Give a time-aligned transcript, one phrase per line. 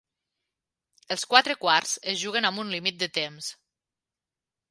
[1.15, 3.51] Els quatre quarts es juguen amb un límit de temps.